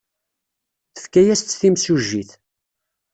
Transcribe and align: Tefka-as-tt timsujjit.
Tefka-as-tt 0.93 1.57
timsujjit. 1.59 2.29